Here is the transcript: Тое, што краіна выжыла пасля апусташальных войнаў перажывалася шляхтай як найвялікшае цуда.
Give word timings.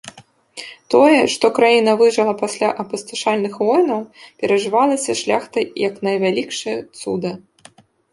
Тое, 0.93 1.17
што 1.33 1.45
краіна 1.57 1.91
выжыла 1.99 2.31
пасля 2.43 2.69
апусташальных 2.83 3.53
войнаў 3.67 4.01
перажывалася 4.39 5.11
шляхтай 5.21 5.69
як 5.87 6.01
найвялікшае 6.09 6.75
цуда. 7.03 7.31